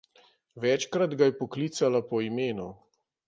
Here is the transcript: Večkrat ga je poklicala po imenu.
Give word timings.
Večkrat 0.63 1.13
ga 1.19 1.27
je 1.29 1.35
poklicala 1.43 2.03
po 2.13 2.25
imenu. 2.31 2.69